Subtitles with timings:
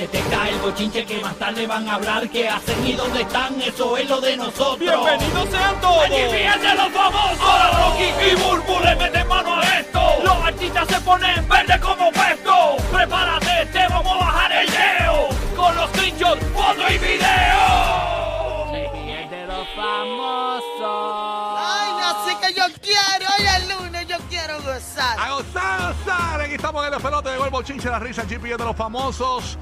[0.00, 3.96] Detecta el bochinche que más tarde van a hablar que hacen y dónde están, eso
[3.96, 4.78] es lo de nosotros.
[4.78, 6.04] ¡Bienvenidos sean todos!
[6.04, 7.40] ¡Allí vienen los famosos!
[7.40, 10.00] Ahora Rocky y Burbu le meten mano a esto.
[10.22, 12.76] Los artistas se ponen verde como puesto.
[12.92, 15.28] Prepárate, te vamos a bajar el leo.
[15.56, 18.72] Con los screenshots, foto y video.
[18.72, 21.58] Es de los famosos.
[21.58, 23.28] ¡Ay, no sé que yo quiero!
[23.36, 25.18] Hoy es lunes, yo quiero gozar.
[25.18, 26.40] A gozar, a gozar.
[26.40, 29.58] Aquí estamos en el pelote de el Chinche, la risa, GPS de los famosos.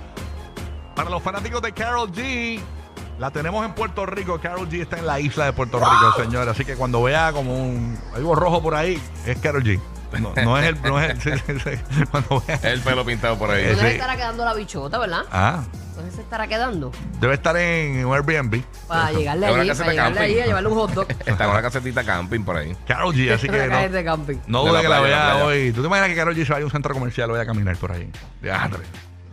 [0.98, 2.58] Para los fanáticos de Carol G,
[3.20, 4.40] la tenemos en Puerto Rico.
[4.40, 6.48] Carol G está en la isla de Puerto Rico, señor.
[6.48, 9.80] Así que cuando vea como un algo rojo por ahí, es Carol G.
[10.18, 10.82] No, no es el.
[10.82, 12.58] No es el cuando vea.
[12.64, 13.62] El pelo pintado por ahí.
[13.62, 13.86] Eh, ¿Dónde sí.
[13.90, 15.20] se estará quedando la bichota, verdad?
[15.30, 15.62] Ah,
[15.94, 16.90] ¿Dónde se estará quedando?
[17.20, 18.60] debe estar en un Airbnb.
[18.88, 20.32] Para llegarle Ahora allí, que se para llegarle camping.
[20.32, 21.06] allí a llevarle un hot dog.
[21.26, 22.76] Está en una casetita camping por ahí.
[22.88, 24.36] Carol G, así que Una no, de camping.
[24.48, 25.44] no De la que la playa, de la vea playa.
[25.46, 25.72] hoy.
[25.72, 27.76] ¿Tú te imaginas que Carol G se vaya a un centro comercial hoy a caminar
[27.76, 28.10] por ahí?
[28.42, 28.82] Diadre.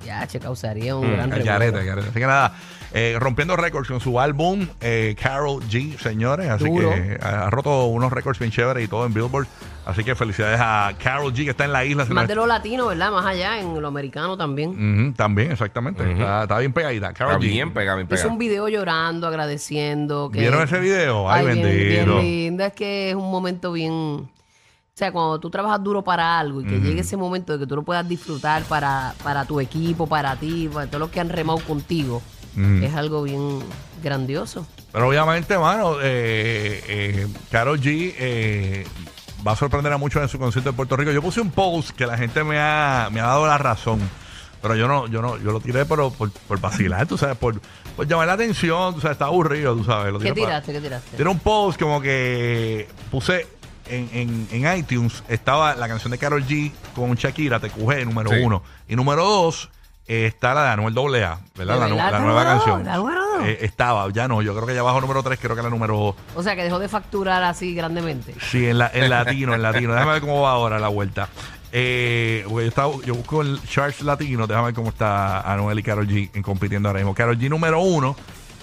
[0.06, 2.02] Ya, che, causaría un Mm, gran El revuelo.
[2.02, 2.53] Así que nada,
[2.94, 6.47] eh, rompiendo récords con su álbum eh, Carol G, señores.
[6.50, 6.92] Así Duro.
[6.92, 9.47] que eh, ha roto unos récords bien chéveres y todo en Billboard.
[9.86, 12.06] Así que felicidades a Carol G, que está en la isla.
[12.06, 13.12] Más de lo latino, ¿verdad?
[13.12, 14.70] Más allá, en lo americano también.
[14.72, 16.12] Ujú, también, exactamente.
[16.12, 17.14] está, está bien pegadita.
[17.14, 17.50] Carol Está G.
[17.50, 20.30] bien pegado, bien Hizo un video llorando, agradeciendo.
[20.31, 21.30] Que, ¿Vieron ese video?
[21.30, 22.17] Ay, bien, bendito.
[22.17, 22.63] bien lindo.
[22.66, 24.28] Es que es un momento bien...
[24.95, 27.67] O sea, cuando tú trabajas duro para algo y que llegue ese momento de que
[27.67, 31.28] tú lo puedas disfrutar para, para tu equipo, para ti, para todos los que han
[31.28, 32.22] remado contigo,
[32.81, 33.59] es algo bien
[34.01, 34.66] grandioso.
[34.94, 38.88] Pero obviamente, mano, eh, eh, Karol G eh,
[39.45, 41.12] va a sorprender a muchos en su concierto en Puerto Rico.
[41.12, 44.00] Yo puse un post que la gente me ha, me ha dado la razón.
[44.62, 47.59] Pero yo no, yo no, yo lo tiré pero por, por vacilar, tú sabes, por,
[47.95, 50.12] por llamar la atención, tú sabes, está aburrido, tú sabes.
[50.13, 50.72] Lo ¿Qué tiré para- tiraste?
[50.73, 51.16] ¿Qué tiraste?
[51.17, 53.45] Tiene un post como que puse
[53.88, 58.29] en, en, en iTunes, estaba la canción de Carol G con Shakira, Te Cujé, número
[58.31, 58.38] Sí.
[58.41, 58.63] uno.
[58.88, 59.69] Y número dos
[60.07, 61.73] eh, está la de Anuel AA, ¿verdad?
[61.75, 62.53] ¿De La, nueva dos?
[62.63, 62.84] canción.
[62.85, 63.44] ¿La número dos?
[63.45, 66.16] Eh, estaba, ya no, yo creo que ya bajó número tres, creo que la número...
[66.35, 68.35] O sea, que dejó de facturar así grandemente.
[68.51, 69.94] Sí, en, la, en latino, en latino.
[69.94, 71.28] Déjame ver cómo va ahora la vuelta.
[71.72, 76.07] Eh, yo, estaba- yo busco el charts latino, déjame ver cómo está Anuel y Carol
[76.07, 77.13] G en compitiendo ahora mismo.
[77.16, 78.16] Carol G número uno,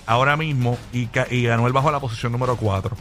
[0.07, 2.97] ahora mismo, y, Ca- y Anuel bajo la posición número cuatro,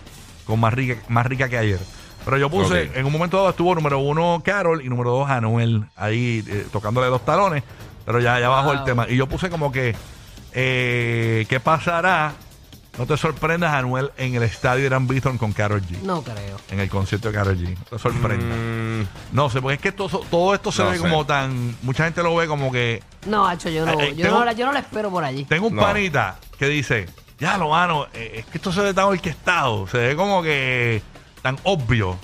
[0.46, 1.80] con más rica, más rica que ayer.
[2.26, 5.86] Pero yo puse, en un momento dado estuvo número uno Carol y número dos Anuel,
[5.96, 7.64] ahí eh, tocándole dos talones,
[8.06, 9.08] pero ya, ya bajó el tema.
[9.10, 9.96] Y yo puse como que,
[10.54, 12.34] eh, ¿qué pasará?
[12.98, 16.58] No te sorprendas, Anuel, en el estadio Irán Bithorn con Carol G No creo.
[16.70, 17.70] en el concierto de Karol G.
[17.78, 18.46] No te sorprenda.
[18.56, 21.02] Mm, No sé, porque es que todo, todo esto se No ve sé.
[21.02, 21.76] como tan.
[21.84, 23.02] Mucha gente lo ve como que.
[23.26, 25.24] No, Hacho, yo no, Eh, eh, yo, tengo- no, la- yo no la espero por
[25.24, 25.46] allí.
[25.46, 25.82] Tengo un No.
[25.82, 27.08] panita que dice:
[27.40, 29.88] Ya lo mano, eh, es que esto se ve tan orquestado.
[29.88, 31.02] Se ve como que
[31.42, 32.18] tan obvio.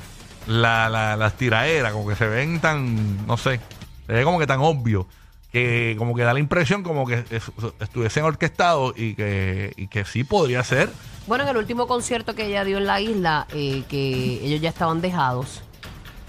[0.47, 3.25] La, la- las tiraderas, como que se ven tan.
[3.27, 3.59] No sé.
[4.07, 5.07] Se como que tan obvio.
[5.51, 10.05] Que como que da la impresión como que es- estuviesen orquestados y que, y que
[10.05, 10.89] sí podría ser.
[11.25, 14.69] Bueno, en el último concierto que ella dio en la isla, eh, que ellos ya
[14.69, 15.61] estaban dejados,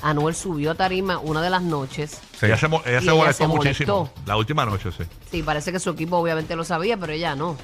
[0.02, 2.20] Anuel subió a tarima una de las noches.
[2.38, 2.46] Sí.
[2.46, 3.96] Ella se, mo- ella se ella molestó se muchísimo.
[3.98, 4.20] molestó.
[4.26, 5.04] La última noche, sí.
[5.30, 7.56] Sí, parece que su equipo obviamente lo sabía, pero ella no.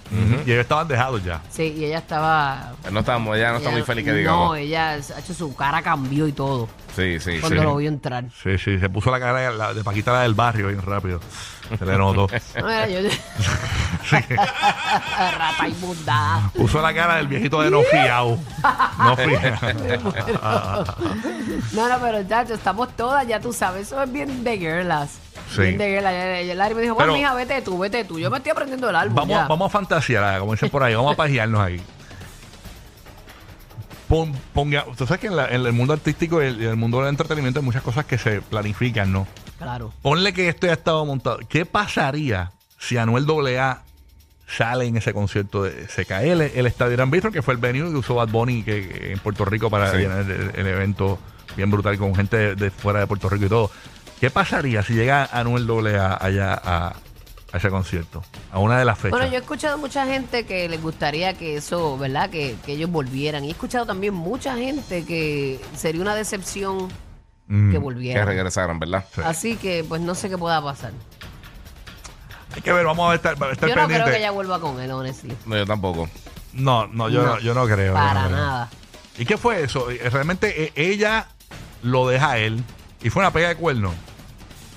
[0.47, 1.41] Y ellos estaban dejados ya.
[1.51, 2.73] Sí, y ella estaba...
[2.91, 4.59] No estamos, ella no está muy feliz que No, digamos.
[4.59, 7.39] ella, hecho, su cara cambió y todo Sí, sí, sí.
[7.41, 8.25] cuando lo vio entrar.
[8.43, 11.19] Sí, sí, se puso la cara de, la- de Paquita la del barrio bien rápido.
[11.79, 12.29] Se le notó.
[12.61, 13.01] No, era yo...
[14.05, 14.17] Sí.
[14.37, 16.51] Rata inmunda.
[16.55, 18.39] Puso la cara del viejito de no fiao.
[18.99, 20.85] No fiao.
[21.73, 25.19] No, no, pero chacho, estamos todas, ya tú sabes, eso es bien de girlas.
[25.55, 25.61] Sí.
[25.63, 26.13] Bien de girlas.
[26.45, 28.19] Y el Larry me dijo, bueno, Pero- mija, vete tú, vete tú.
[28.19, 29.47] Yo me estoy aprendiendo el álbum Vamos, ya.
[29.47, 31.81] vamos a fantasear, como dicen por ahí, vamos a pajearnos ahí.
[34.09, 36.77] Pon, ponga, tú sabes que en, la- en el mundo artístico y el, y el
[36.77, 39.27] mundo del entretenimiento hay muchas cosas que se planifican, ¿no?
[39.59, 39.93] Claro.
[40.03, 41.39] Ponle que esto ya estaba montado.
[41.49, 43.25] ¿Qué pasaría si Anuel
[43.57, 43.83] AA
[44.47, 47.61] sale en ese concierto de se cae el, el estadio Irán Bistro, que fue el
[47.61, 49.97] venue que usó Bad Bunny que, que en Puerto Rico para Sí.
[49.99, 51.19] llenar el, el evento
[51.57, 53.71] bien brutal con gente de, de fuera de Puerto Rico y todo?
[54.25, 56.95] ¿Qué ¿Qué pasaría si llega Anuel AA allá a,
[57.53, 58.25] a ese concierto?
[58.51, 59.11] A una de las fechas.
[59.11, 62.31] Bueno, yo he escuchado mucha gente que les gustaría que eso, ¿verdad?
[62.31, 63.45] Que, que ellos volvieran.
[63.45, 66.89] Y he escuchado también mucha gente que sería una decepción
[67.47, 67.67] Mm.
[67.69, 68.27] que Que volvieran.
[68.27, 69.05] regresaron, ¿verdad?
[69.15, 69.21] Sí.
[69.23, 70.93] Así que, pues no sé qué pueda pasar.
[72.57, 73.95] Hay que ver, vamos a estar, estar Yo no pendiente.
[74.05, 75.37] creo que ella vuelva con él, honestly.
[75.45, 76.09] No, yo tampoco.
[76.55, 77.93] No, no, yo no, No, yo no creo.
[77.93, 78.37] Para no creo.
[78.39, 78.71] nada.
[79.19, 79.91] ¿Y qué fue eso?
[79.91, 81.27] Eh, Realmente eh, ella
[81.83, 82.65] lo deja a él
[83.03, 83.93] y fue una pega de cuerno.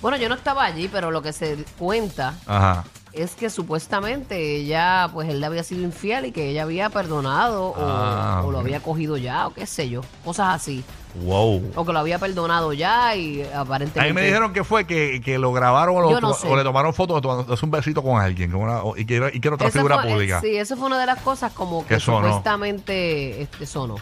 [0.07, 2.85] Bueno, yo no estaba allí, pero lo que se cuenta Ajá.
[3.11, 7.71] es que supuestamente ella, pues él le había sido infiel y que ella había perdonado
[7.71, 10.81] o, Ah, o lo había cogido ya o qué sé yo, cosas así.
[11.25, 11.73] Wow.
[11.75, 13.99] O que lo había perdonado ya y aparentemente...
[13.99, 16.47] A mí me dijeron que fue que, que lo grabaron o, lo- Yo no sé.
[16.47, 19.41] o le tomaron fotos tomándose un besito con alguien con una- o- y, quiero, y
[19.41, 20.39] quiero otra Esa figura fue- eh, pública.
[20.39, 22.27] Sí, eso fue una de las cosas como que Que sonó.
[22.27, 23.95] supuestamente este, sonó.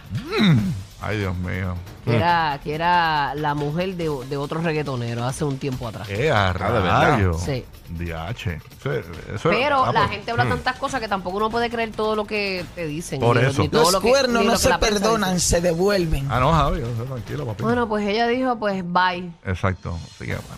[1.01, 1.75] Ay, Dios mío.
[2.03, 6.07] Que era, que era la mujer de, de otro reggaetonero hace un tiempo atrás.
[6.07, 7.01] ¿Qué a Ah, de verdad.
[7.11, 7.33] rayo?
[7.33, 7.65] Sí.
[7.89, 8.49] DH.
[8.79, 8.91] Eso,
[9.35, 12.15] eso- Pero ah, la pues, gente habla tantas cosas que tampoco uno puede creer todo
[12.15, 13.19] lo que te dicen.
[13.19, 13.61] Por eso.
[13.61, 15.47] ni todo Los lo que- cuernos ni no lo que se la prensa perdonan, dice.
[15.47, 16.27] se devuelven.
[16.31, 17.63] Ah, no, Javi, tranquilo, papi.
[17.63, 19.31] Bueno, pues ella dijo, pues bye.
[19.45, 19.97] Exacto.
[20.15, 20.55] Así que, bueno.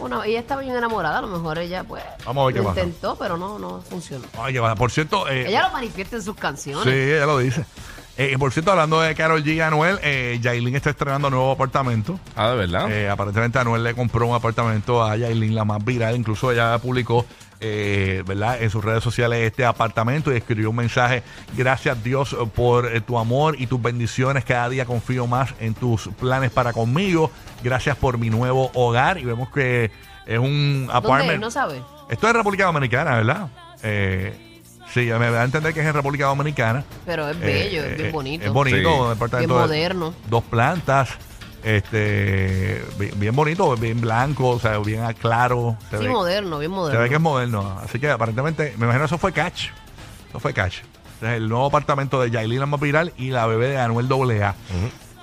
[0.00, 2.66] Bueno, ella estaba bien enamorada, a lo mejor ella pues Vamos a ver qué lo
[2.68, 2.80] pasa.
[2.80, 4.24] intentó, pero no, no funcionó.
[4.36, 4.74] Va.
[4.74, 6.82] Por cierto, eh, Ella lo manifiesta en sus canciones.
[6.82, 7.64] Sí, ella lo dice.
[8.16, 12.20] Eh, por cierto, hablando de Carol G y Anuel, eh, Yailin está estrenando nuevo apartamento.
[12.36, 12.90] Ah, de verdad.
[12.92, 16.14] Eh, aparentemente Anuel le compró un apartamento a Yailin, la más viral.
[16.14, 17.26] Incluso ella publicó
[17.58, 18.62] eh, ¿verdad?
[18.62, 21.24] en sus redes sociales este apartamento y escribió un mensaje.
[21.56, 24.44] Gracias Dios por eh, tu amor y tus bendiciones.
[24.44, 27.32] Cada día confío más en tus planes para conmigo.
[27.64, 29.18] Gracias por mi nuevo hogar.
[29.18, 29.90] Y vemos que
[30.26, 30.92] es un ¿Dónde?
[30.92, 31.40] apartment.
[31.40, 31.82] No sabe.
[32.08, 33.48] Esto es República Dominicana, ¿verdad?
[33.82, 34.53] Eh,
[34.94, 36.84] sí, me da a entender que es en República Dominicana.
[37.04, 38.44] Pero es Eh, bello, eh, es bien bonito.
[38.46, 39.08] Es bonito, Sí.
[39.10, 40.14] departamento Bien de- moderno.
[40.30, 41.10] Dos plantas,
[41.62, 45.76] este, bien, bien bonito, bien blanco, o sea, bien claro.
[45.90, 47.00] Se, Sí, ve, moderno, bien se moderno.
[47.00, 47.80] ve que es moderno.
[47.84, 49.68] Así que aparentemente, me imagino eso fue Catch.
[50.30, 50.78] Eso fue Catch.
[51.14, 54.08] Este es el nuevo apartamento de Yailin la más viral y la bebé de Anuel
[54.10, 54.54] AA.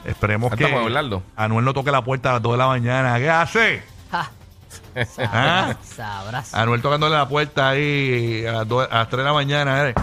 [0.06, 1.22] Esperemos Ahí que estamos, Abelardo.
[1.36, 3.18] Anuel no toque la puerta a las 2 de la mañana.
[3.20, 3.84] ¿Qué hace?
[5.20, 5.76] ¿Ah?
[5.84, 6.54] sabrás.
[6.54, 9.90] Anuel tocándole la puerta ahí a las, a las 3 de la mañana.
[9.90, 9.94] ¿eh?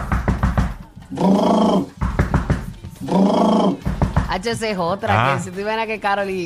[4.29, 5.37] HC es otra, Ah.
[5.37, 6.43] que si tú ven a que Carol y,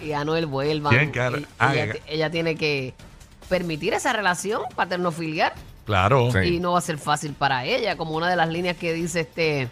[0.00, 1.40] y, y Anuel vuelvan, ¿Quién, Carol?
[1.40, 2.94] y- Ah, ella, que- ella tiene que
[3.48, 5.52] permitir esa relación paternofiliar
[5.84, 6.30] Claro.
[6.32, 6.38] Sí.
[6.56, 9.20] y no va a ser fácil para ella, como una de las líneas que dice
[9.20, 9.68] este,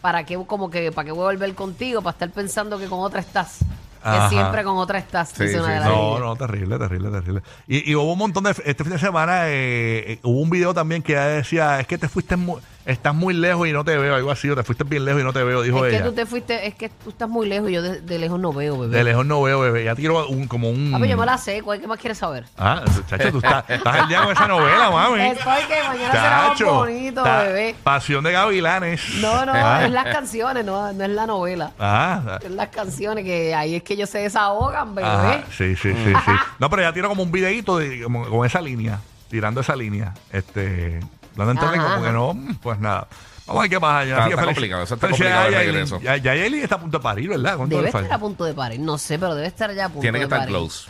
[0.00, 2.00] ¿para qué, como que, para qué voy a volver contigo?
[2.00, 3.58] Para estar pensando que con otra estás.
[4.02, 4.28] Ajá.
[4.28, 7.42] Que siempre con otra estás, Sí, sí, No, no, terrible, terrible, terrible.
[7.68, 8.50] Y, y hubo un montón de.
[8.50, 12.08] Este fin de semana eh, eh, hubo un video también que decía: Es que te
[12.08, 14.14] fuiste, mu- estás muy lejos y no te veo.
[14.14, 16.04] Algo así, o te fuiste bien lejos y no te veo, dijo Es que ella.
[16.06, 18.52] tú te fuiste, es que tú estás muy lejos y yo de, de lejos no
[18.52, 18.96] veo, bebé.
[18.96, 19.84] De lejos no veo, bebé.
[19.84, 20.92] Ya tiró un, como un.
[20.94, 22.44] Ah, pues yo me la sé, ¿cuál qué más quieres saber?
[22.58, 25.20] Ah, chacho, tú estás, estás al día con esa novela, mami.
[25.20, 27.74] Estoy que mañana será más Chacho, bonito, bebé.
[27.82, 29.00] Pasión de Gavilanes.
[29.20, 29.84] No, no, Ah.
[29.84, 31.72] es las canciones, no, no es la novela.
[31.78, 35.08] Ah, Es las canciones que ahí es que ellos se desahogan, bebé.
[35.08, 36.32] Ajá, sí, sí, sí, sí.
[36.58, 38.98] No, pero ella tiró como un videito de, como- con esa línea,
[39.30, 40.14] tirando esa línea.
[40.32, 41.00] Este,
[41.36, 42.16] dando a entender Ajá, como que ajá.
[42.18, 43.08] no, mm, pues nada.
[43.46, 44.02] Vamos a ver qué pasa.
[44.04, 46.00] Está- está complicado, eso está complicado el regreso.
[46.00, 47.56] Ya, ya Yailin está a punto de parir, ¿verdad?
[47.56, 48.14] ¿Cuánto Debe le estar falta?
[48.14, 50.24] a punto de parir, no sé, pero debe estar ya a punto Tiene que de
[50.26, 50.54] estar parir.
[50.54, 50.88] close.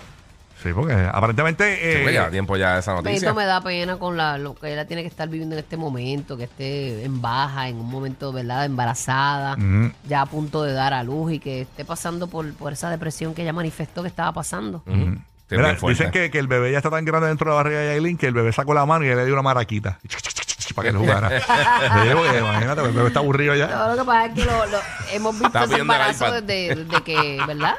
[0.62, 1.74] Sí, porque aparentemente...
[1.74, 3.34] Sí, eh, porque ya tiempo ya esa Benito noticia.
[3.34, 6.36] me da pena con la, lo que ella tiene que estar viviendo en este momento,
[6.36, 9.90] que esté en baja, en un momento, ¿verdad?, embarazada, Ujú.
[10.06, 13.34] ya a punto de dar a luz y que esté pasando por, por esa depresión
[13.34, 14.84] que ella manifestó que estaba pasando.
[14.86, 15.16] Ujú.
[15.56, 17.80] Sí, mira, dicen que, que el bebé ya está tan grande dentro de la barriga
[17.80, 19.98] de Yailin que el bebé sacó la mano y él le dio una maraquita.
[20.74, 21.28] Para que él jugara.
[22.14, 23.66] Porque imagínate, el bebé está aburrido ya.
[23.66, 24.80] No, lo que pasa es que lo, lo-
[25.12, 27.74] hemos visto ese embarazo desde, desde que, ¿verdad?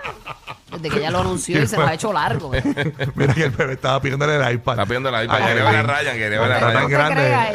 [0.77, 2.51] Desde que ella lo anunció y se nos ha hecho largo.
[3.15, 4.73] Mira que el bebé estaba pidiéndole el iPad.
[4.73, 5.37] Está pidiendo la iPad.
[5.41, 5.83] Ay, Quería ver a.
[5.83, 6.89] Ryan, quería ver a Está tan Ryan.
[6.89, 7.51] grande.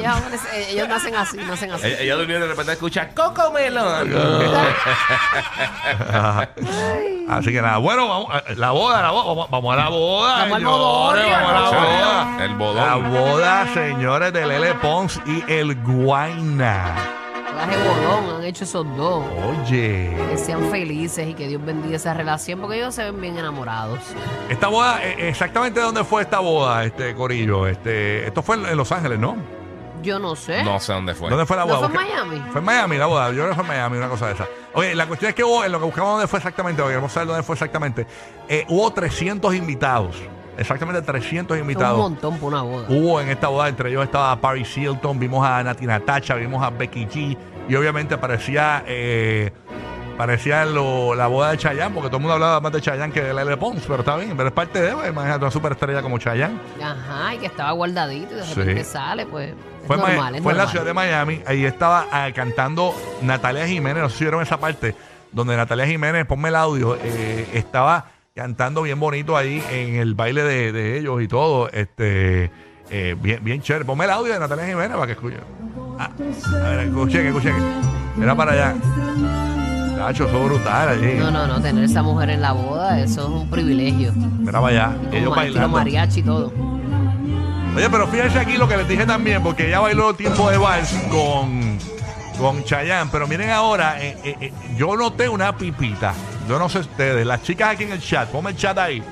[0.71, 1.87] ellos, nacen así, nacen así.
[1.87, 4.15] Ella, ella durmió y de repente escucha Coco Melon.
[6.13, 6.49] Ajá.
[7.29, 10.39] Así que nada, bueno, vamos a la boda, la boda, vamos, vamos a la boda.
[10.39, 12.45] Vamos al señores, bodorrio, vamos a la boda.
[12.45, 13.13] El La bodón.
[13.13, 16.95] boda, señores, de Lele Pons y el Guaina.
[17.59, 19.25] Traje bolón, han hecho esos dos.
[19.67, 23.37] Oye, Que sean felices y que Dios bendiga esa relación porque ellos se ven bien
[23.37, 23.99] enamorados.
[24.49, 27.67] esta boda, eh, exactamente dónde fue esta boda, este Corillo.
[27.67, 29.37] Este, esto fue en- Los Ángeles, ¿no?
[30.03, 30.63] Yo no sé.
[30.63, 31.29] No sé dónde fue.
[31.29, 31.89] ¿Dónde fue la ¿No boda?
[31.89, 32.43] fue en Miami?
[32.53, 33.29] Fue en Miami la boda.
[33.31, 34.47] Yo creo que fue en Miami, una cosa de esa.
[34.75, 37.13] Oye, la cuestión es que hubo, en lo que buscamos dónde fue exactamente, porque queremos
[37.13, 38.07] saber dónde fue exactamente,
[38.49, 40.15] eh, hubo 300 invitados.
[40.59, 41.99] Exactamente 300 Es un invitados.
[41.99, 42.87] montón por una boda.
[42.89, 46.71] Hubo en esta boda, entre ellos estaba Paris Hilton, vimos a Nati Natacha, vimos a
[46.71, 47.37] Becky G
[47.69, 49.53] y obviamente aparecía eh,
[50.17, 53.23] parecía lo- la boda de Chayanne, porque todo el mundo hablaba más de Chayanne que
[53.23, 56.19] de Lele Pons, pero está bien, pero es parte de, pues, imagínate una superestrella como
[56.19, 56.59] Chayanne.
[56.83, 58.55] Ajá, y que estaba guardadito y de Sí.
[58.57, 59.51] repente sale, pues.
[59.51, 63.67] Es Fue, normal, es fue en la ciudad de Miami, ahí estaba ah, cantando Natalia
[63.69, 64.97] Jiménez, no sé si vieron esa parte,
[65.31, 68.07] donde Natalia Jiménez, ponme el audio, eh, estaba
[68.39, 72.53] cantando bien bonito ahí en el baile de, de ellos y todo, este,
[72.89, 73.85] eh, bien, bien chévere.
[73.85, 75.41] Ponme el audio de Natalia Jiménez para que escuchen.
[75.99, 77.55] Ah, a ver, escuchen, escuchen.
[78.23, 78.77] Era para allá.
[79.97, 81.15] Cacho, eso es brutal allí.
[81.19, 84.15] No, no, no, tener esa mujer en la boda, eso es un privilegio.
[84.45, 84.97] Era para allá.
[85.11, 85.69] Ellos bailando.
[85.71, 86.53] mariachi y todo.
[87.77, 90.93] Oye, pero fíjense aquí lo que les dije también, porque ella bailó tiempo de vals
[91.11, 91.77] con,
[92.39, 93.11] con Chayanne.
[93.13, 96.15] Pero miren ahora, eh, eh, eh, yo noté una pipita.
[96.49, 99.03] Yo no sé ustedes, las chicas aquí en el chat, ponme el chat ahí.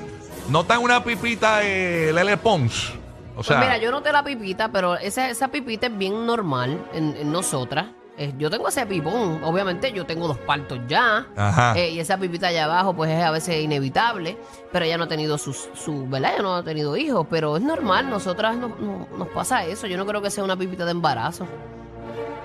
[0.48, 2.92] Notan una pipita de Lele Pons.
[3.36, 6.82] O sea, pues mira, yo noté la pipita, pero esa, esa pipita es bien normal
[6.94, 7.86] en, en nosotras.
[8.18, 11.26] Eh, yo tengo ese pipón, obviamente yo tengo dos partos ya.
[11.36, 11.74] Ajá.
[11.76, 14.38] eh, y esa pipita allá abajo, pues es a veces inevitable.
[14.72, 16.32] Pero ella no ha tenido sus, su, ¿verdad?
[16.32, 19.86] Ella no ha tenido hijos, pero es normal, nosotras no- no- nos pasa eso.
[19.86, 21.46] Yo no creo que sea una pipita de embarazo.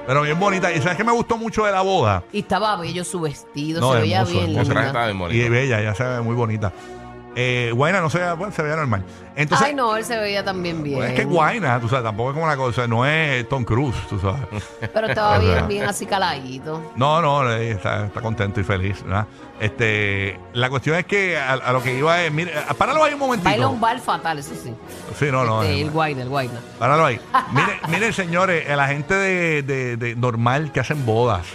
[0.08, 0.72] Pero bien bonita.
[0.72, 2.24] ¿Y sabes qué me gustó mucho de la boda?
[2.32, 4.74] Y estaba bello su vestido, No, se veía hermoso, bien hermoso.
[4.74, 5.28] Linda.
[5.28, 5.46] bien.
[5.46, 6.72] Y bella, ya se ve muy bonita.
[7.34, 9.06] Eh, Guayna no se veía, bueno, se veía normal.
[9.38, 10.98] Entonces, Ay, no, él se veía también bien.
[10.98, 13.96] pues es que Guayna, tú sabes, tampoco es como una cosa, no es Tom Cruise,
[14.10, 14.42] tú sabes.
[14.94, 16.92] Pero estaba Es bien, bien así caladito.
[16.98, 19.02] No, no, está, está contento y feliz.
[19.04, 19.28] ¿verdad?
[19.62, 23.20] Este, la cuestión es que a, a lo que iba es, mire, páralo ahí un
[23.20, 23.50] momentito.
[23.50, 24.74] Baila un bal fatal, eso sí.
[25.18, 25.62] Sí, no, no.
[25.64, 26.60] Este, eh, el guayna, el guayna.
[26.78, 27.20] páralo ahí.
[27.54, 31.46] Miren, miren, señores, la gente de, de- de normal que hacen bodas.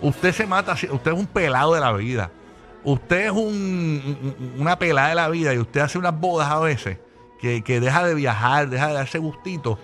[0.00, 2.30] Usted se mata, usted es un pelado de la vida.
[2.90, 6.58] Usted es un- un- una pelada de la vida y usted hace unas bodas a
[6.60, 6.98] veces
[7.40, 9.78] que, que deja de viajar, deja de darse gustito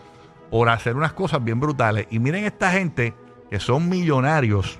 [0.51, 2.07] por hacer unas cosas bien brutales.
[2.11, 3.15] Y miren esta gente
[3.51, 4.79] que son millonarios.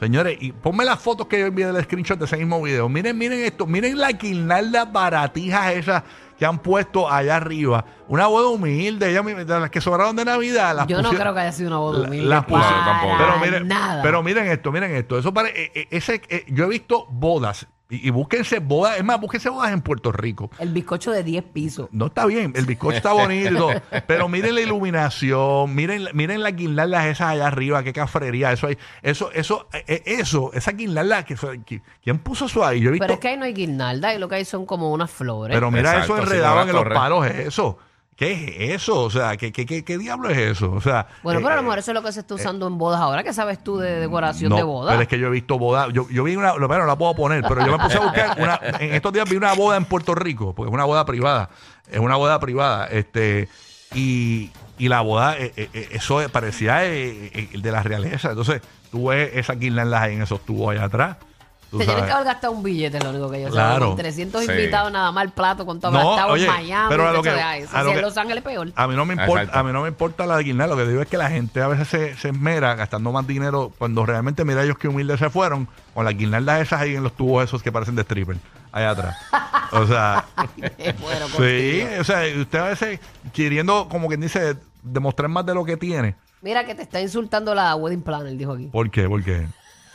[0.00, 2.88] Señores, y ponme las fotos que yo envié del screenshot de ese mismo video.
[2.88, 3.66] Miren, miren esto.
[3.66, 6.02] Miren la guirnaldas baratijas esas
[6.38, 7.84] que han puesto allá arriba.
[8.06, 10.76] Una boda humilde, ella, de las que sobraron de Navidad.
[10.76, 12.26] Las Yo no creo que haya sido una boda humilde.
[12.26, 13.14] las pusieron tampoco.
[13.18, 14.02] pero miren, nada.
[14.02, 15.18] pero miren esto, miren esto.
[15.18, 19.04] Eso pare- eh, eh, ese, eh, yo he visto bodas y, y búsquense bodas, es
[19.04, 20.50] más, búsquense bodas en Puerto Rico.
[20.58, 21.88] El bizcocho de 10 pisos.
[21.90, 23.70] No está bien, el bizcocho está bonito,
[24.06, 28.78] pero miren la iluminación, miren, miren las guirnaldas esas allá arriba, qué cafrería, eso hay,
[29.02, 32.80] eso, eso, eh, eh, eso, esa guirnalda, que, que- ¿quién puso eso ahí?
[32.80, 34.66] Yo he visto, Pero es que ahí no hay guirnalda y lo que hay son
[34.66, 35.54] como unas flores.
[35.56, 37.78] pero mira Exacto, eso sí, enredado en los palos, eso.
[38.18, 39.04] ¿Qué es eso?
[39.04, 40.72] O sea, ¿qué, qué, qué, qué diablo es eso?
[40.72, 42.66] O sea, bueno, pero a lo eh, mejor eso es lo que se está usando
[42.66, 43.22] en bodas ahora.
[43.22, 44.90] ¿Qué sabes tú de decoración No, de boda?
[44.90, 45.92] Pero es que yo he visto bodas.
[45.92, 48.00] Yo, yo vi una, lo bueno, no la puedo poner, pero yo me puse a
[48.00, 48.60] buscar una.
[48.80, 51.48] En estos días vi una boda en Puerto Rico, porque es una boda privada.
[51.88, 52.88] Es una boda privada.
[52.88, 53.48] Este,
[53.94, 58.30] y, y la boda, eh, eh, eh, eso parecía eh, eh, el de la realeza.
[58.30, 61.16] Entonces, tú ves esas guirnaldas en esos tubos allá atrás.
[61.70, 63.78] Te tienen que haber gastado un billete, lo único que yo Claro.
[63.80, 63.88] sé.
[63.88, 64.50] Con 300 Sí.
[64.50, 66.86] invitados nada más el plato con todo No, gastado oye, en Miami.
[66.88, 67.76] pero a lo que- de eso.
[67.76, 68.72] a lo Si en Los Ángeles peor.
[68.74, 69.58] A mí no me importa, Exacto.
[69.58, 71.68] a mí no me importa la guirnalda, lo que digo es que la gente a
[71.68, 75.68] veces se, se esmera gastando más dinero cuando realmente mira ellos que humildes se fueron
[75.92, 78.36] con las guirnaldas esas ahí en los tubos esos que parecen de stripper
[78.72, 79.16] allá atrás.
[79.72, 80.24] O sea,
[81.00, 83.00] bueno, sí, o sea, usted a veces
[83.34, 86.14] queriendo como quien dice demostrar más de lo que tiene.
[86.40, 88.66] Mira que te está insultando la wedding planner, dijo aquí.
[88.66, 89.08] ¿Por qué?
[89.08, 89.46] Porque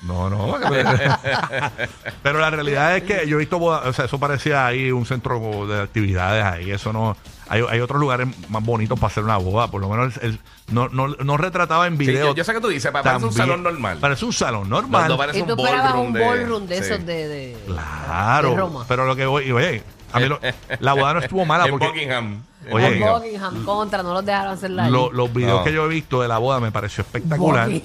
[0.04, 0.56] no, no.
[2.24, 5.06] Pero la realidad es que yo he visto, bodas, o sea, eso parecía ahí un
[5.06, 6.72] centro de actividades ahí.
[6.72, 7.16] Eso no.
[7.50, 9.68] Hay, hay otros lugares más bonitos para hacer una boda.
[9.70, 10.40] Por lo menos el- el-
[10.72, 12.28] no, no, no retrataba en Sí, video.
[12.28, 13.48] yo, yo sé que tú dices, pa- parece un también.
[13.48, 13.98] salón normal.
[14.00, 15.08] Parece un salón No, normal.
[15.10, 16.84] no parece Y tú un esperabas ballroom un de- ballroom de sí.
[16.94, 18.50] esos de, de, Claro.
[18.52, 18.86] de Roma.
[18.88, 19.84] Pero lo que voy, y oye,
[20.14, 20.40] a mí lo-
[20.80, 22.44] la boda no estuvo mala en porque Buckingham.
[22.66, 23.14] En Oye, En Buckingham.
[23.22, 25.18] Buckingham contra, no los dejaron hacerla lo- allí.
[25.18, 25.64] los videos No.
[25.66, 27.68] que yo he visto de la boda me pareció espectacular.
[27.68, 27.84] Bucky.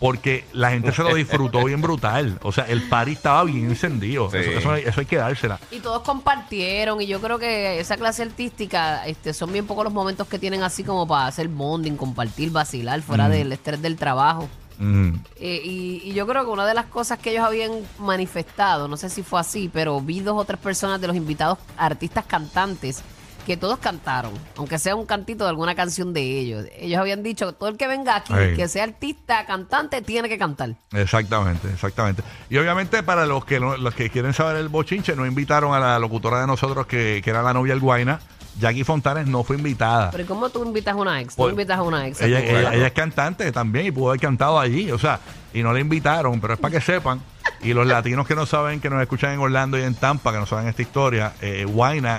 [0.00, 2.38] Porque la gente se lo disfrutó bien brutal.
[2.42, 4.30] O sea, el party estaba bien encendido.
[4.30, 4.38] Sí.
[4.38, 5.60] Eso, eso hay- eso hay que dársela.
[5.70, 9.92] Y todos compartieron y yo creo que esa clase artística este, son bien pocos los
[9.92, 14.48] momentos que tienen así como para hacer bonding, compartir, vacilar fuera del estrés del trabajo.
[14.78, 15.12] Mm.
[15.36, 18.96] Eh, y, y yo creo que una de las cosas que ellos habían manifestado, no
[18.96, 23.02] sé si fue así, pero vi dos o tres personas de los invitados artistas cantantes
[23.46, 26.66] que todos cantaron, aunque sea un cantito de alguna canción de ellos.
[26.78, 30.38] Ellos habían dicho que todo el que venga aquí, que sea artista, cantante, tiene que
[30.38, 30.74] cantar.
[30.92, 32.22] Exactamente, exactamente.
[32.48, 35.80] Y obviamente para los que no- los que quieren saber el bochinche, no invitaron a
[35.80, 38.20] la locutora de nosotros que, que era la novia del Guaina.
[38.58, 40.10] Jackie Fontanes no fue invitada.
[40.10, 41.34] Pero ¿y ¿cómo tú invitas a una ex?
[41.34, 42.20] Tú Pues, invitas a una ex.
[42.20, 42.74] a Ella, tu ella- boda.
[42.74, 45.18] ella es cantante también y pudo haber cantado allí, o sea,
[45.54, 47.20] y no le invitaron, pero es para que sepan.
[47.62, 50.38] Y los latinos que no saben, que nos escuchan en Orlando y en Tampa, que
[50.38, 51.66] no saben esta historia, eh,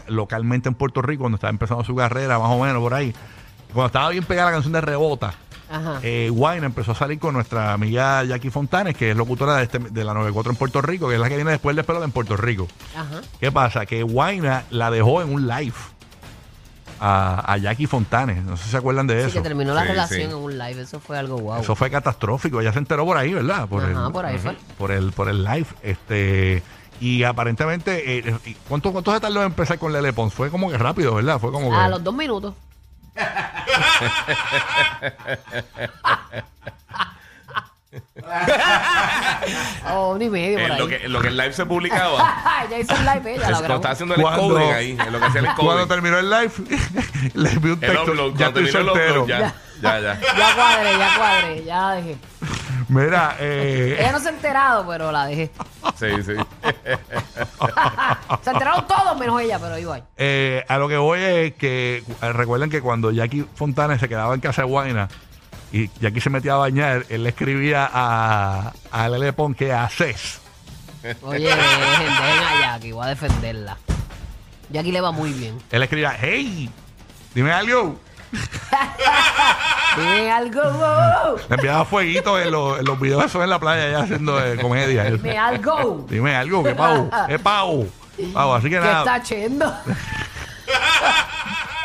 [0.08, 3.14] localmente en Puerto Rico, cuando estaba empezando su carrera, más o menos por ahí,
[3.74, 5.34] cuando estaba bien pegada la canción de Rebota,
[5.72, 6.00] Ajá.
[6.04, 9.80] eh, Guayna empezó a salir con nuestra amiga Jackie Fontanes, que es locutora de, este-
[9.80, 12.12] de la 94 en Puerto Rico, que es la que viene después del pelo en
[12.12, 12.68] Puerto Rico.
[12.96, 13.22] Ajá.
[13.40, 13.86] ¿Qué pasa?
[13.86, 15.74] Que Guayna la dejó en un live
[17.04, 18.44] a, a Jackie Fontanes.
[18.44, 19.34] No sé si se acuerdan de Sí, eso.
[19.34, 20.26] que terminó la Sí, relación sí.
[20.28, 20.82] en un live.
[20.82, 21.60] Eso fue algo guau.
[21.62, 22.62] Eso fue catastrófico.
[22.62, 23.68] Ella se enteró por ahí, ¿verdad?
[23.68, 24.56] Por Ajá, el, por ahí fue.
[24.78, 25.66] Por el, por el live.
[25.82, 26.62] Este.
[27.00, 30.32] Y aparentemente, eh, eh, ¿cuánto, ¿cuánto se tardó en empezar con Lele Pons?
[30.34, 31.40] Fue como que rápido, ¿verdad?
[31.40, 31.76] Fue como que.
[31.76, 32.54] A los dos minutos.
[39.94, 40.80] oh, ni medio por En ahí.
[40.80, 42.68] lo, que, en lo que el live se publicaba.
[42.70, 43.76] ya hizo un live ella, lo Cuando grabó.
[43.76, 44.92] estaba haciendo el Cuando- coding ahí.
[45.00, 45.88] En lo que hacía el Cuando coding.
[45.88, 46.52] terminó el live,
[47.34, 48.12] le envió un El texto.
[48.12, 48.34] upload.
[48.36, 49.24] ya Cuando estoy terminó el soltero.
[49.24, 49.56] upload, ya.
[49.82, 50.20] Ya, ya.
[50.22, 52.18] Ya cuadré, ya cuadré, ya la dejé.
[52.88, 55.50] Mira, eh, Ella no se ha enterado, pero la dejé.
[55.98, 56.34] Sí, sí.
[58.44, 60.04] Se enteraron todos menos ella, pero igual.
[60.18, 64.34] eh, a lo que voy es que eh, recuerden que cuando Jackie Fontanes se quedaba
[64.36, 65.08] en casa de Guayna
[65.72, 70.40] y Jackie se metía a bañar, él le escribía a, a Lele Pons que haces.
[71.24, 73.78] Oye, dejen, a Jackie, voy a defenderla.
[74.70, 75.58] Jackie le va muy bien.
[75.72, 76.70] Él le escribía, hey,
[77.34, 78.00] dime algo.
[79.98, 81.38] Dime algo, wow.
[81.50, 84.56] Le enviaba fueguitos en, los- en los videos esos en la playa ya haciendo eh,
[84.58, 85.04] comedia.
[85.04, 86.06] Dime algo.
[86.10, 87.88] Dime algo, que pavo, que pavo.
[88.34, 89.00] Pavo, así que ¿Qué nada.
[89.00, 89.74] está haciendo?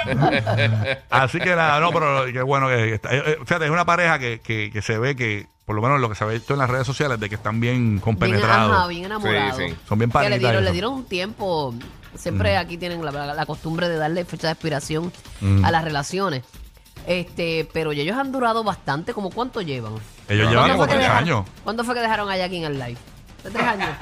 [1.10, 3.14] Así que nada, no, pero qué bueno que, está.
[3.14, 6.00] eh, eh, Fíjate, es una pareja que, que, que se ve que, por lo menos
[6.00, 8.88] lo que se ha visto en las redes sociales, de que están bien Bien, compenetrados.
[8.88, 9.56] bien enamorados.
[9.56, 9.76] Sí, sí.
[9.88, 10.72] Son bien Que le panitas dieron, le eso.
[10.72, 11.74] dieron un tiempo.
[12.14, 15.64] Siempre aquí tienen la, la- la costumbre de darle fecha de expiración Mm.
[15.64, 16.44] a las relaciones.
[17.06, 19.12] Este, pero ya ellos han durado bastante.
[19.14, 19.94] ¿Como cuánto llevan?
[20.28, 21.44] Ellos llevan como fue que tres dejaron- años.
[21.62, 22.96] ¿Cuándo fue que dejaron a Jackie en el live?
[23.44, 23.90] ¿De tres años?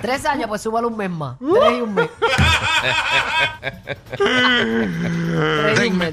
[0.00, 1.36] tres años, pues súbalo un mes más.
[1.38, 2.08] Tres y un mes.
[2.82, 2.96] Mes.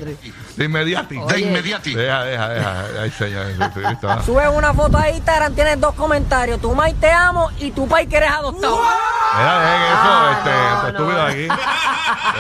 [0.01, 0.17] tres.
[0.57, 1.17] De inmediati.
[1.17, 1.33] Oye.
[1.33, 1.93] De inmediati.
[1.95, 2.85] Deja, deja, deja.
[3.01, 3.45] Ay, señor.
[3.55, 4.21] Jesucristo.
[4.23, 6.59] Subes una foto a Instagram, tienes dos comentarios.
[6.61, 8.77] Tu May te amo y tu Pai que eres adoptado.
[8.77, 11.47] Mira, dejen eso, Ah, este, no, estúpido aquí.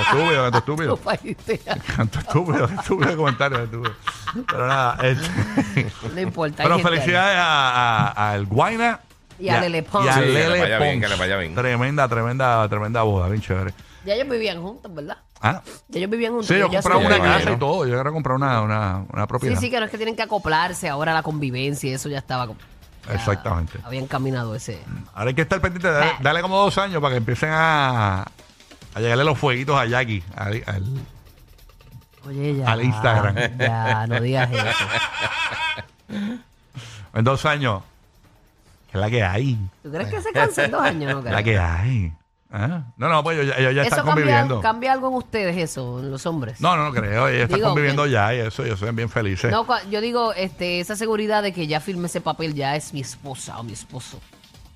[0.01, 0.97] Estúpido, esto estúpido.
[0.97, 1.59] Tu país te-
[1.95, 3.63] Canto estúpido, estúpido comentario.
[3.63, 3.93] estúpido.
[4.47, 6.63] Pero nada, este, No importa.
[6.63, 6.95] hay pero gente ahí.
[6.97, 8.99] felicidades a, a, al Guayna
[9.39, 10.05] Y a Lele Pons.
[10.05, 11.01] Y a Sí, que le Lele vaya bien, Pons.
[11.03, 11.55] que le vaya bien.
[11.55, 13.73] Tremenda, tremenda, tremenda boda, bien chévere.
[14.05, 15.17] Ya ellos vivían juntos, ¿verdad?
[15.41, 16.47] Ah, Ya ellos vivían juntos.
[16.47, 17.85] sí, yo ellos se una casa y todo.
[17.85, 19.59] Yo quería comprar una, una, una Sí, propiedad.
[19.59, 22.17] sí, que no es que tienen que acoplarse ahora a la convivencia y eso ya
[22.19, 22.47] estaba.
[22.47, 22.59] como-
[23.07, 23.79] ya Exactamente.
[23.83, 24.79] Habían caminado ese.
[25.13, 26.19] Ahora hay que estar pendiente, dale, Ah.
[26.21, 28.21] dale como dos años para que empiecen a,
[28.93, 30.23] a llegarle los fueguitos a Jackie.
[30.35, 31.01] al- al-
[32.27, 32.71] Oye, ya.
[32.71, 33.35] Al Instagram.
[33.57, 34.85] Ya, no digas eso.
[37.13, 37.83] en dos años.
[38.99, 39.57] ¿Qué es la que hay?
[39.83, 41.13] ¿Tú crees que se cansa en dos años?
[41.15, 42.13] No, ¿Qué es la que hay?
[42.49, 42.83] ¿Ah?
[42.95, 44.61] No, no, pues ellos, ya- ellos ya ¿Eso están cambia, conviviendo.
[44.61, 46.61] cambia algo en ustedes, eso, en los hombres?
[46.61, 47.27] No, no, no creo.
[47.27, 49.51] Ellos están Digo conviviendo ya y eso, ellos son bien felices.
[49.51, 52.93] No, cua- yo digo, este, esa seguridad de que ya firme ese papel, ya es
[52.93, 54.19] mi esposa o mi esposo.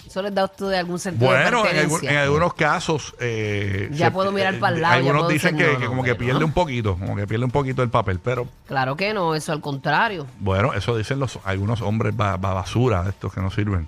[0.05, 1.95] ¿Eso les da a ustedes algún sentido de Bueno, en, pertenencia?
[1.95, 3.15] algún- en algunos casos.
[3.21, 5.85] eh, Ya puedo mirar para el lado, ya Algunos puedo dicen decir, que, no, que
[5.85, 6.25] no, como que bueno.
[6.25, 9.53] pierde un poquito, como que pierde un poquito el papel, pero Claro que no, eso
[9.53, 10.27] al contrario.
[10.41, 13.87] bueno, eso dicen los algunos hombres ba- ba- basura, estos que no sirven.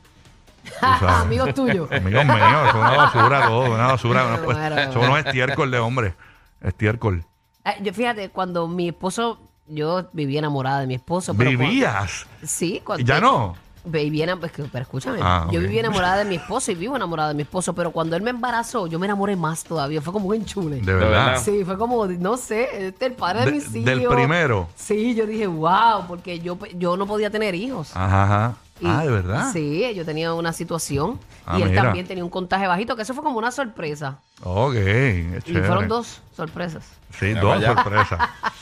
[0.81, 1.91] Amigos tuyos.
[1.91, 4.23] Amigos míos, son una basura todo, una basura.
[4.25, 6.13] Me no, pues, son unos estiércol de hombre.
[6.61, 7.25] Estiércol.
[7.65, 11.33] Ah, Yo fíjate, cuando mi esposo, yo vivía enamorada de mi esposo.
[11.35, 12.25] Pero ¿Vivías?
[12.25, 13.05] cuando- sí, cuando.
[13.05, 13.55] ¿Ya no?
[13.85, 15.65] Vivía, enam- es que- pero escúchame, Ah, yo ok.
[15.65, 18.29] vivía enamorada de mi esposo y vivo enamorada de mi esposo, pero cuando él me
[18.29, 20.01] embarazó, yo me enamoré más todavía.
[20.01, 20.77] Fue como un enchule.
[20.77, 21.09] De verdad.
[21.09, 21.41] verdad.
[21.43, 23.83] Sí, fue como, no sé, este es el padre de, De- mis hijos.
[23.85, 24.69] del primero.
[24.75, 27.91] Sí, yo dije, wow, porque yo, yo no podía tener hijos.
[27.93, 28.53] Ajá, ajá.
[28.83, 29.49] Y- ah, de verdad.
[29.53, 31.83] Sí, yo tenía una situación Ah, y él mira.
[31.83, 34.17] también tenía un contaje bajito, que eso fue como una sorpresa.
[34.43, 36.83] Ok, qué Y fueron dos sorpresas.
[37.17, 37.73] Sí, dos vaya.
[37.73, 38.19] sorpresas.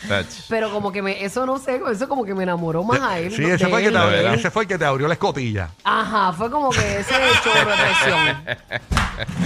[0.50, 3.32] Pero como que me, eso no sé, eso como que me enamoró más a él.
[3.32, 4.28] Sí, ese fue, el que te, él.
[4.34, 5.70] ese fue el que te abrió la escotilla.
[5.84, 9.42] Ajá, fue como que ese chorro de presión.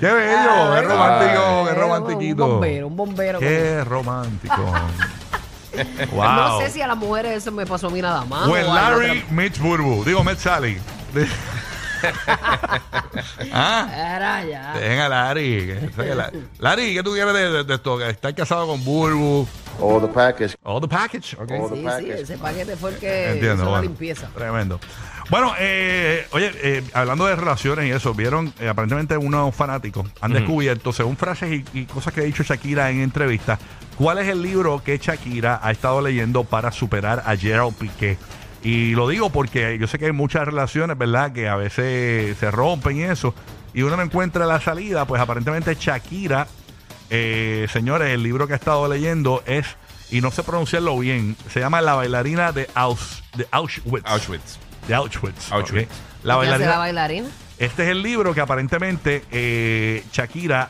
[0.00, 2.44] Qué bello, Ah, qué romántico, qué romantiquito.
[2.44, 3.38] Un bombero, un bombero.
[3.38, 4.72] Qué romántico.
[6.12, 6.24] Wow.
[6.24, 8.48] No sé si a las mujeres eso me pasó a mí nada más.
[8.48, 10.04] When o a Larry otra- meets Burbu.
[10.04, 10.78] Digo, met Sally.
[13.52, 14.72] ah, Era ya.
[14.74, 15.66] dejen a Larry.
[15.66, 18.00] que- que la- Larry, ¿qué tú quieres de, de- de esto?
[18.04, 19.46] Estar casado con Burbu.
[19.80, 20.54] All the package.
[20.62, 21.34] All the package.
[21.38, 21.50] ok.
[21.50, 22.20] All the Sí, sí, package.
[22.22, 23.54] ese paquete fue el que Entiendo.
[23.54, 23.82] hizo la bueno.
[23.82, 24.28] limpieza.
[24.34, 24.80] Tremendo.
[25.28, 30.32] Bueno, eh, oye, eh, hablando de relaciones y eso, vieron, eh, aparentemente unos fanáticos han
[30.32, 33.58] descubierto, según frases y, y cosas que ha dicho Shakira en entrevistas,
[33.98, 38.16] cuál es el libro que Shakira ha estado leyendo para superar a Gerald Piqué.
[38.62, 42.50] Y lo digo porque yo sé que hay muchas relaciones, ¿verdad?, que a veces se
[42.50, 43.34] rompen y eso,
[43.74, 46.46] y uno no encuentra la salida, pues aparentemente Shakira
[47.08, 49.64] Eh, señores, el libro que he estado leyendo es,
[50.10, 54.02] y no sé pronunciarlo bien, se llama La bailarina de, Aus- de Auschwitz.
[54.04, 54.58] Auschwitz.
[54.88, 55.52] De Auschwitz.
[55.52, 55.88] Auschwitz.
[56.24, 56.70] La ¿Qué hace bailarina.
[56.70, 57.28] la bailarina?
[57.58, 60.68] Este es el libro que aparentemente eh, Shakira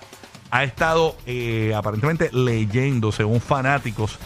[0.51, 4.19] ha estado eh, aparentemente leyendo según fanáticos.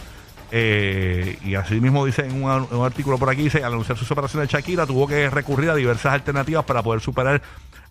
[0.51, 4.05] eh, y así mismo dice en un, un artículo por aquí, dice, al anunciar su
[4.05, 7.41] separación de Shakira, tuvo que recurrir a diversas alternativas para poder superar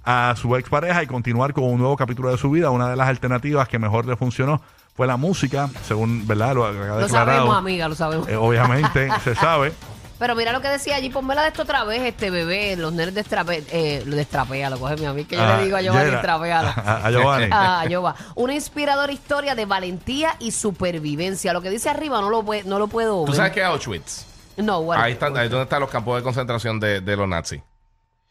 [0.04, 2.70] a su expareja y continuar con un nuevo capítulo de su vida.
[2.70, 4.60] Una de las alternativas que mejor le funcionó
[4.96, 8.28] fue la música, según verdad lo ha Lo sabemos, amiga, lo sabemos.
[8.28, 9.72] Eh, obviamente se sabe.
[10.20, 13.14] Pero mira lo que decía allí, ponmela de esto otra vez, este bebé, los nenes
[13.14, 16.04] de estrape, eh, de estrapea, coge a mí, que yo Ah, le digo a Giovanni
[16.04, 16.16] Yera.
[16.18, 16.68] estrapealo.
[16.68, 17.48] A- a Giovanni.
[17.52, 18.14] Ah, Giova.
[18.36, 21.52] Una inspiradora historia de valentía y supervivencia.
[21.54, 23.36] Lo que dice arriba no lo, pue- no lo puedo ¿Tú ver.
[23.36, 24.26] sabes qué es Auschwitz?
[24.58, 25.02] No, bueno.
[25.02, 27.62] Ahí están, ahí es donde están los campos de concentración de, de los nazis.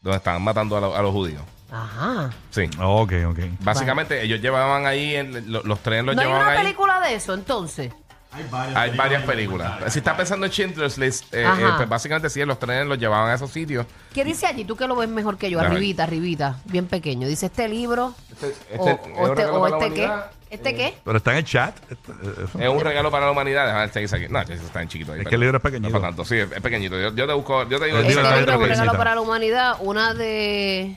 [0.00, 1.42] Donde están matando a, lo- a los judíos.
[1.72, 2.30] Ajá.
[2.50, 2.70] Sí.
[2.80, 3.38] Ok, ok.
[3.60, 6.62] Básicamente, ellos llevaban ahí, en- lo- los trenes los ¿No hay llevaban una ahí.
[6.64, 7.92] película de eso, entonces?
[8.32, 9.92] Hay varias películas.
[9.92, 13.30] Si estás pensando en Schindler's List, eh, eh, pues básicamente sí, los trenes los llevaban
[13.30, 13.86] a esos sitios.
[14.14, 14.64] ¿Qué dice allí?
[14.64, 17.26] Tú que lo ves mejor que yo, arribita, arribita, bien pequeño.
[17.26, 18.46] Dice este libro, Este,
[18.78, 20.10] o, este- o es este, o este qué.
[20.50, 20.94] ¿Este qué?
[21.04, 21.76] Pero está en el chat.
[22.58, 23.66] Es un regalo para la humanidad.
[23.66, 24.26] Déjame ver si aquí.
[24.28, 25.12] No, eso está en chiquito.
[25.12, 25.88] ahí, Es pero- que el libro es No pequeñito.
[25.88, 26.24] es para tanto.
[26.24, 26.98] Sí, es, es pequeñito.
[27.00, 27.98] Yo, yo te busco, yo te digo.
[27.98, 30.96] El Este libro es un regalo para la humanidad, una de...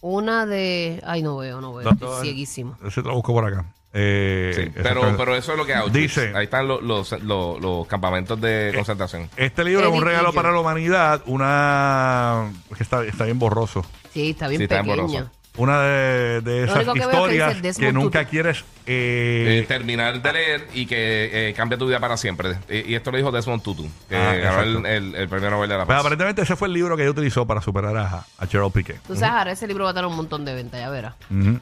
[0.00, 1.02] Una de...
[1.06, 1.84] Ay, no veo, no veo.
[1.84, 2.76] No, Estoy no, cieguísimo.
[2.84, 3.64] Ese te lo busco por acá.
[3.94, 5.94] Eh, Sí, pero, pero eso es lo que Auschwitz.
[6.16, 9.28] Dice- Ahí están los, los, los, los campamentos de concentración.
[9.36, 11.22] Este libro es un regalo para la humanidad.
[11.26, 12.50] Una.
[12.70, 13.84] Es que está, está bien borroso.
[14.12, 15.20] Sí, está bien Sí, está bien pequeña.
[15.20, 15.30] borroso.
[15.58, 18.30] Una de, de esas que historias que, nunca Tutu.
[18.30, 18.64] quieres.
[18.86, 22.56] eh, Eh, terminar de leer y que eh, cambia tu vida para siempre.
[22.70, 25.68] Y, y esto lo dijo Desmond Tutu, que Ah, ganó el, el, el premio Nobel
[25.68, 26.00] de la pues Paz.
[26.00, 28.94] aparentemente ese fue el libro que ella utilizó para superar a, a Cheryl Piqué.
[29.06, 31.14] Tú sabes, ahora ese libro va a tener un montón de ventas, ya verás.
[31.30, 31.60] Ujú.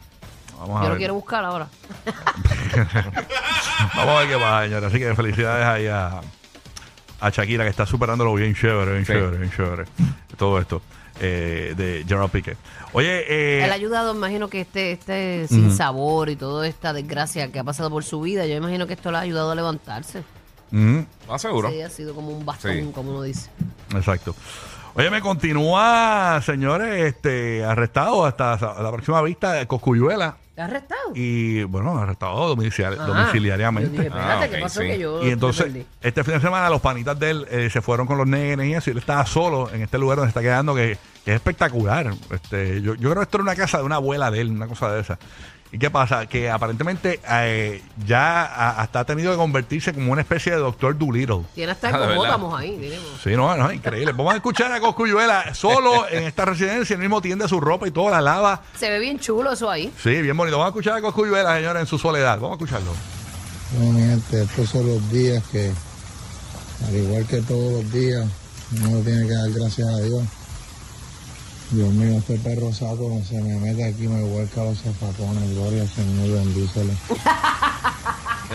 [0.61, 1.68] Vamos a Yo lo quiero buscar ahora.
[3.96, 4.87] Vamos a ver qué pasa, señora.
[4.88, 6.20] Así que felicidades ahí a,
[7.20, 9.12] a Shakira, que está superándolo bien chévere, bien Sí.
[9.12, 9.85] chévere, bien chévere.
[10.37, 10.83] Todo esto
[11.20, 12.57] eh, de Gerald Piqué.
[12.92, 17.51] Oye, eh, Él ha ayudado, imagino que este, este sin sabor y toda esta desgracia
[17.53, 20.25] que ha pasado por su vida, yo imagino que esto le ha ayudado a levantarse.
[20.73, 21.70] ujú, ¿No seguro?
[21.70, 22.90] Sí, ha sido como un bastón, Sí.
[22.94, 23.51] como uno dice.
[23.94, 24.35] exacto.
[24.94, 30.37] Oye, me continúa, señores, este, arrestado hasta la próxima vista de Coscuyuela.
[30.61, 31.01] ¿Te has arrestado?
[31.14, 33.07] Y bueno, arrestado domiciliar- Ajá.
[33.07, 33.88] domiciliariamente.
[33.90, 34.87] Yo dije, espérate, Ah, ¿qué ok, pasó sí.
[34.88, 35.87] que yo Y me entonces, perdí?
[36.03, 38.75] este fin de semana, los panitas de él eh, se fueron con los nenes y
[38.75, 42.12] eso, y él estaba solo en este lugar donde está quedando, que, que es espectacular.
[42.31, 44.66] Este, yo, yo creo que esto era una casa de una abuela de él, una
[44.66, 45.18] cosa de esa.
[45.72, 46.26] ¿Y qué pasa?
[46.26, 50.98] Que aparentemente eh, ya ha- hasta ha tenido que convertirse como una especie de doctor
[50.98, 51.42] Doolittle.
[51.54, 53.06] Tiene hasta Ah, de hipopótamos ahí, diremos.
[53.22, 54.11] Sí, no, no, es increíble.
[54.12, 57.92] Vamos a escuchar a Coscuyuela solo en esta residencia, él mismo tiende su ropa y
[57.92, 58.62] toda la lava.
[58.76, 59.92] Se ve bien chulo eso ahí.
[60.02, 60.59] Sí, bien bonito.
[60.59, 62.40] Vamos a escuchar a Coscuyuela, señora, en su soledad.
[62.40, 62.90] Vamos a escucharlo.
[63.78, 65.70] No, mi gente, estos son los días que,
[66.88, 68.26] al igual que todos los días,
[68.85, 70.24] uno tiene que dar gracias a Dios.
[71.70, 75.88] Dios mío, este perro saco se me mete aquí, me vuelca los zapacones, gloria al
[75.88, 76.92] Señor, bendícelo.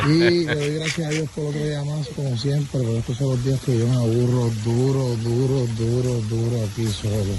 [0.03, 3.29] Y le doy gracias a Dios por otro día más, como siempre, porque estos son
[3.29, 7.33] los días que yo me aburro duro, duro, duro, duro aquí solo.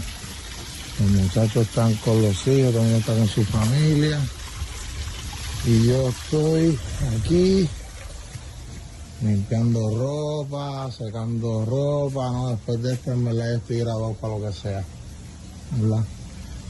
[0.98, 4.18] Los muchachos están con los hijos, también están con su familia.
[5.66, 6.78] Y yo estoy
[7.14, 7.68] aquí
[9.22, 12.48] limpiando ropa, secando ropa, ¿no?
[12.48, 14.84] Después de esto, en verdad, yo estoy grabado para lo que sea,
[15.72, 16.04] ¿verdad?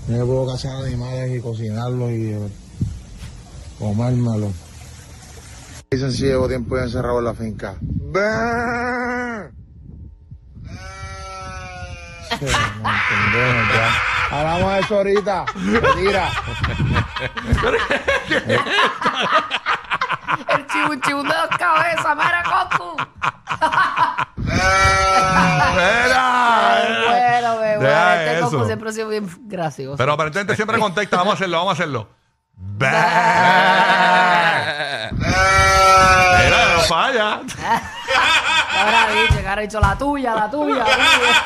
[0.09, 2.49] Yo puedo cazar animales y cocinarlos y eh,
[3.79, 4.53] comérmelos.
[5.91, 7.77] Dicen si llevo tiempo encerrado en la finca.
[7.81, 9.51] ¡Bah!
[12.39, 12.45] Sí,
[12.83, 13.93] no entendemos ya.
[14.31, 15.45] Hablamos de eso ahorita.
[15.55, 16.31] Mentira.
[20.49, 22.97] El chibun chibun de dos cabezas, mira, Cocu.
[27.88, 28.66] Este eso.
[28.66, 29.96] Siempre ha sido bien gracioso.
[29.96, 31.16] Pero aparentemente siempre contesta.
[31.16, 32.09] Vamos a hacerlo, vamos a hacerlo.
[32.79, 32.92] Mira,
[36.75, 37.40] no falla.
[38.77, 40.77] Ahora dicho, ahora dicho la tuya, la tuya.
[40.77, 41.42] la tuya.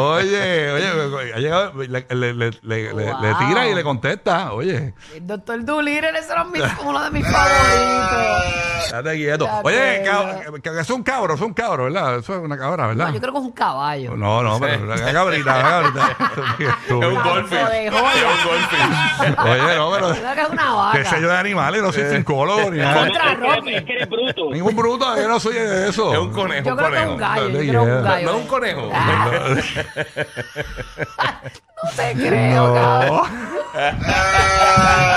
[0.00, 4.52] Oye, oye, ha llegado, le, le- le- le- le- le tira y le contesta.
[4.52, 8.84] Oye, El doctor Doolittle, ese era mi- uno de mis favoritos.
[8.86, 9.44] estate quieto.
[9.46, 12.18] Ya Oye, te- cab- que, que es un cabro, es un cabro, ¿verdad?
[12.18, 13.08] Eso es una cabra, ¿verdad?
[13.08, 14.16] No, yo creo que es un caballo.
[14.16, 16.16] No, no, pero una cabrita, una cabrita.
[16.84, 17.68] Es un goldfish.
[17.68, 18.28] de Es joya.
[18.28, 19.38] un goldfish.
[19.44, 21.04] Oye, no, pero Yo creo que es una vaca.
[21.04, 23.06] sé yo de animales, no soy psicólogo ni nada.
[23.06, 23.74] Contra Rocky.
[23.74, 24.50] Es que eres bruto.
[24.52, 26.12] Ningún bruto, yo no soy de eso.
[26.12, 26.64] Es un conejo.
[26.66, 27.12] Yo un creo que es conejo.
[27.12, 27.48] un gallo.
[27.48, 28.12] Yo Dale, creo que es un yeah.
[28.12, 28.26] gallo.
[28.26, 28.90] No es un conejo.
[31.84, 33.08] No te creo, cabrón.
[33.08, 33.24] No.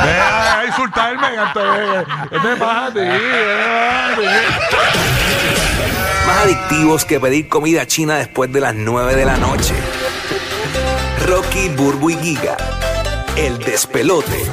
[0.06, 1.28] Deja ahí su insultarme.
[2.30, 3.00] ¿Qué te pasa a ti?
[6.26, 9.76] Más adictivos que pedir comida china después de las 9 de la noche.
[11.26, 12.58] Rocky, Burbu y Giga.
[13.38, 14.44] El despelote.